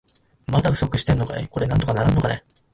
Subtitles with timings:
[0.47, 1.47] まだ不足してんのかい。
[1.47, 2.43] これなんとかならんのかね。